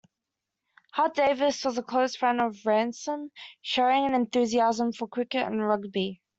Hart-Davis 0.93 1.63
was 1.63 1.77
a 1.77 1.83
close 1.83 2.15
friend 2.15 2.41
of 2.41 2.65
Ransome, 2.65 3.29
sharing 3.61 4.03
an 4.07 4.15
enthusiasm 4.15 4.93
for 4.93 5.07
cricket 5.07 5.45
and 5.45 5.61
rugby. 5.63 6.23